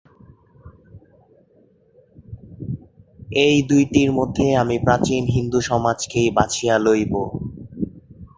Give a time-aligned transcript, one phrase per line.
[3.41, 7.13] এই দুইটির মধ্যে আমি প্রাচীন হিন্দু-সমাজকেই বাছিয়া লইব।